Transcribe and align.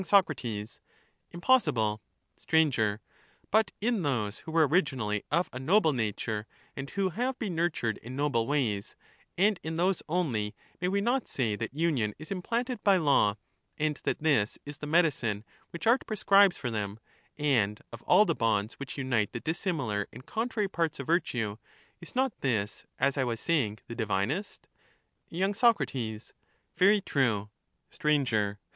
Soc. 0.03 0.31
Impossible. 1.29 2.01
Str. 2.35 2.57
But 3.51 3.71
in 3.79 4.01
those 4.01 4.39
who 4.39 4.51
were 4.51 4.67
originally 4.67 5.23
of 5.29 5.47
a 5.53 5.59
noble 5.59 5.93
nature, 5.93 6.47
310 6.73 6.73
and 6.75 6.89
who 6.89 7.09
have 7.21 7.37
been 7.37 7.53
nurtured 7.53 7.99
in 7.99 8.15
noble 8.15 8.47
ways, 8.47 8.95
and 9.37 9.59
in 9.61 9.77
those 9.77 10.01
only, 10.09 10.55
may 10.81 10.87
we 10.87 11.01
not 11.01 11.27
say 11.27 11.55
that 11.55 11.75
union 11.75 12.15
is 12.17 12.31
implanted 12.31 12.83
by 12.83 12.97
law, 12.97 13.37
and 13.77 13.97
that 14.03 14.23
this 14.23 14.57
is 14.65 14.79
the 14.79 14.87
medicine 14.87 15.45
which 15.69 15.85
art 15.85 16.07
prescribes 16.07 16.57
for 16.57 16.71
them, 16.71 16.99
and 17.37 17.79
of 17.93 18.01
all 18.01 18.25
the 18.25 18.33
bonds 18.33 18.79
which 18.79 18.97
unite 18.97 19.33
the 19.33 19.39
dissimilar 19.39 20.07
and 20.11 20.25
contrary 20.25 20.67
parts 20.67 20.99
of 20.99 21.05
virtue 21.05 21.57
is 21.99 22.15
not 22.15 22.41
this, 22.41 22.87
as 22.97 23.19
I 23.19 23.23
was 23.23 23.39
saying, 23.39 23.77
the 23.87 23.93
divinest? 23.93 24.67
Y. 25.29 25.51
Soc. 25.51 25.79
Very 26.75 27.01
true. 27.01 27.51
Str. 27.91 28.23